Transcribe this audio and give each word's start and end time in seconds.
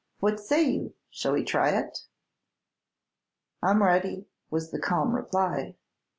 What 0.19 0.39
say 0.39 0.63
you, 0.67 0.95
shall 1.11 1.33
we 1.33 1.43
try 1.43 1.77
it?" 1.77 1.99
"I 3.61 3.69
'm 3.69 3.83
ready," 3.83 4.25
was 4.49 4.71
the 4.71 4.79
calm 4.79 5.13
reply. 5.15 5.75